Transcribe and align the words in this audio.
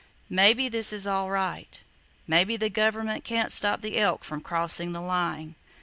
Maybe 0.31 0.67
this 0.67 0.91
is 0.91 1.05
all 1.05 1.29
right. 1.29 1.79
Maybe 2.25 2.57
the 2.57 2.71
government 2.71 3.23
can't 3.23 3.51
stop 3.51 3.81
the 3.83 3.99
elk 3.99 4.23
from 4.23 4.41
crossing 4.41 4.93
the 4.93 4.99
line. 4.99 5.53